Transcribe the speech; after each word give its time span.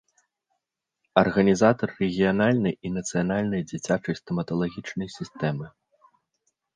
Арганізатар 1.21 1.89
рэгіянальнай 1.99 2.75
і 2.89 2.91
нацыянальнай 2.95 3.61
дзіцячай 3.73 4.17
стаматалагічнай 4.21 5.09
сістэмы. 5.17 5.67